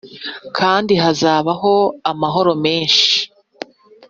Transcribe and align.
kandi 0.57 0.93
hazabaho 1.03 1.73
amahoro 2.11 2.51
menshi, 2.63 3.15